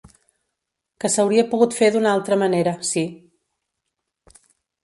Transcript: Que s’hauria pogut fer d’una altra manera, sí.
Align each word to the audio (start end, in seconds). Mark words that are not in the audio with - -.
Que 1.03 1.11
s’hauria 1.15 1.43
pogut 1.51 1.77
fer 1.81 1.89
d’una 1.97 2.13
altra 2.15 2.39
manera, 2.45 2.75
sí. 2.93 3.07